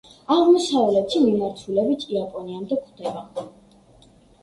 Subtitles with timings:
[0.35, 3.51] აღმოსავლეთი მიმართულებით იაპონიამდე გვხვდება.